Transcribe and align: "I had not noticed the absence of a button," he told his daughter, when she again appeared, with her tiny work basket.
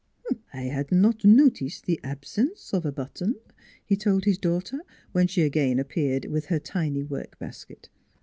"I 0.51 0.61
had 0.61 0.91
not 0.91 1.23
noticed 1.23 1.85
the 1.85 1.99
absence 2.03 2.73
of 2.73 2.87
a 2.87 2.91
button," 2.91 3.35
he 3.85 3.95
told 3.95 4.25
his 4.25 4.39
daughter, 4.39 4.79
when 5.11 5.27
she 5.27 5.43
again 5.43 5.77
appeared, 5.77 6.25
with 6.25 6.47
her 6.47 6.57
tiny 6.57 7.03
work 7.03 7.37
basket. 7.37 7.87